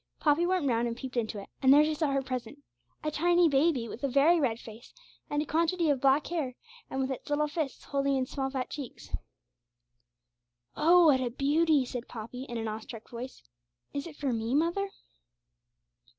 Poppy 0.19 0.47
went 0.47 0.67
round 0.67 0.87
and 0.87 0.97
peeped 0.97 1.15
into 1.15 1.37
it; 1.39 1.49
and 1.61 1.71
there 1.71 1.85
she 1.85 1.93
saw 1.93 2.07
her 2.09 2.23
present 2.23 2.63
a 3.03 3.11
tiny 3.11 3.47
baby 3.47 3.87
with 3.87 4.03
a 4.03 4.07
very 4.07 4.39
red 4.39 4.59
face 4.59 4.91
and 5.29 5.43
a 5.43 5.45
quantity 5.45 5.91
of 5.91 6.01
black 6.01 6.25
hair, 6.25 6.55
and 6.89 6.99
with 6.99 7.11
its 7.11 7.29
little 7.29 7.47
fists 7.47 7.83
holding 7.83 8.17
its 8.17 8.31
small 8.31 8.49
fat 8.49 8.71
cheeks. 8.71 9.11
'Oh, 10.75 11.05
what 11.05 11.21
a 11.21 11.29
beauty!' 11.29 11.85
said 11.85 12.07
Poppy, 12.07 12.45
in 12.45 12.57
an 12.57 12.67
awestruck 12.67 13.11
voice. 13.11 13.43
'Is 13.93 14.07
it 14.07 14.15
for 14.15 14.33
me, 14.33 14.55
mother?' 14.55 14.89